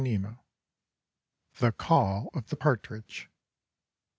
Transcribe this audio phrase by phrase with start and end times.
[0.03, 0.39] Raddin.
[1.59, 3.29] THE CALL OF THE PARTRIDGE.